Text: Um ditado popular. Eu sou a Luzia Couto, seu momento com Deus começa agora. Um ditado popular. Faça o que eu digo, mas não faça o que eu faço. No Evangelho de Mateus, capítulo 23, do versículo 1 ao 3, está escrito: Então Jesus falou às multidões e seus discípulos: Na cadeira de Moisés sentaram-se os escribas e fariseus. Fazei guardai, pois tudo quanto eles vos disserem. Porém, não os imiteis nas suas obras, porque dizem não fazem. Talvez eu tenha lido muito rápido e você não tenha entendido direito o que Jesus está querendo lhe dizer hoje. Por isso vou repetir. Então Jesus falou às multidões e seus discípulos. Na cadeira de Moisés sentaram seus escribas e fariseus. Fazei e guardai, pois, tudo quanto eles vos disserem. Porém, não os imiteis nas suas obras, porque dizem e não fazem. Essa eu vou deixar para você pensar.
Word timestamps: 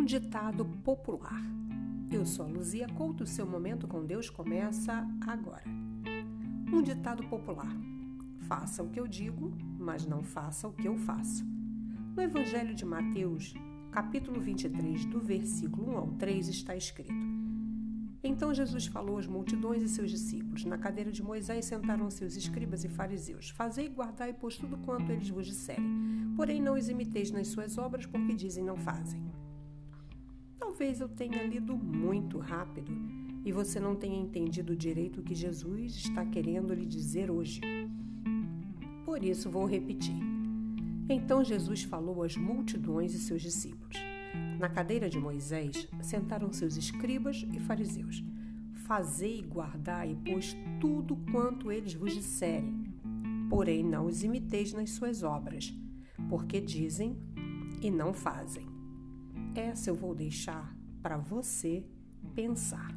Um 0.00 0.04
ditado 0.06 0.64
popular. 0.82 1.44
Eu 2.10 2.24
sou 2.24 2.46
a 2.46 2.48
Luzia 2.48 2.88
Couto, 2.88 3.26
seu 3.26 3.46
momento 3.46 3.86
com 3.86 4.02
Deus 4.02 4.30
começa 4.30 5.06
agora. 5.26 5.66
Um 6.72 6.80
ditado 6.80 7.22
popular. 7.24 7.76
Faça 8.48 8.82
o 8.82 8.88
que 8.88 8.98
eu 8.98 9.06
digo, 9.06 9.52
mas 9.78 10.06
não 10.06 10.22
faça 10.22 10.66
o 10.66 10.72
que 10.72 10.88
eu 10.88 10.96
faço. 10.96 11.44
No 12.16 12.22
Evangelho 12.22 12.74
de 12.74 12.82
Mateus, 12.82 13.52
capítulo 13.92 14.40
23, 14.40 15.04
do 15.04 15.20
versículo 15.20 15.92
1 15.92 15.98
ao 15.98 16.06
3, 16.12 16.48
está 16.48 16.74
escrito: 16.74 17.12
Então 18.24 18.54
Jesus 18.54 18.86
falou 18.86 19.18
às 19.18 19.26
multidões 19.26 19.82
e 19.82 19.88
seus 19.88 20.10
discípulos: 20.10 20.64
Na 20.64 20.78
cadeira 20.78 21.12
de 21.12 21.22
Moisés 21.22 21.66
sentaram-se 21.66 22.24
os 22.24 22.38
escribas 22.38 22.84
e 22.84 22.88
fariseus. 22.88 23.50
Fazei 23.50 23.86
guardai, 23.86 24.32
pois 24.32 24.56
tudo 24.56 24.78
quanto 24.78 25.12
eles 25.12 25.28
vos 25.28 25.44
disserem. 25.44 26.32
Porém, 26.36 26.58
não 26.58 26.72
os 26.72 26.88
imiteis 26.88 27.30
nas 27.30 27.48
suas 27.48 27.76
obras, 27.76 28.06
porque 28.06 28.34
dizem 28.34 28.64
não 28.64 28.78
fazem. 28.78 29.30
Talvez 30.70 31.00
eu 31.00 31.08
tenha 31.08 31.42
lido 31.42 31.76
muito 31.76 32.38
rápido 32.38 32.92
e 33.44 33.50
você 33.50 33.80
não 33.80 33.96
tenha 33.96 34.16
entendido 34.16 34.76
direito 34.76 35.20
o 35.20 35.22
que 35.22 35.34
Jesus 35.34 35.96
está 35.96 36.24
querendo 36.24 36.72
lhe 36.72 36.86
dizer 36.86 37.28
hoje. 37.28 37.60
Por 39.04 39.24
isso 39.24 39.50
vou 39.50 39.66
repetir. 39.66 40.14
Então 41.08 41.42
Jesus 41.42 41.82
falou 41.82 42.22
às 42.22 42.36
multidões 42.36 43.12
e 43.14 43.18
seus 43.18 43.42
discípulos. 43.42 43.96
Na 44.60 44.68
cadeira 44.68 45.10
de 45.10 45.18
Moisés 45.18 45.88
sentaram 46.00 46.52
seus 46.52 46.76
escribas 46.76 47.44
e 47.52 47.58
fariseus. 47.58 48.22
Fazei 48.86 49.40
e 49.40 49.42
guardai, 49.42 50.16
pois, 50.24 50.56
tudo 50.80 51.16
quanto 51.32 51.72
eles 51.72 51.94
vos 51.94 52.14
disserem. 52.14 52.84
Porém, 53.50 53.82
não 53.82 54.06
os 54.06 54.22
imiteis 54.22 54.72
nas 54.72 54.90
suas 54.90 55.24
obras, 55.24 55.74
porque 56.28 56.60
dizem 56.60 57.18
e 57.82 57.90
não 57.90 58.14
fazem. 58.14 58.79
Essa 59.54 59.90
eu 59.90 59.94
vou 59.94 60.14
deixar 60.14 60.74
para 61.02 61.16
você 61.16 61.84
pensar. 62.34 62.94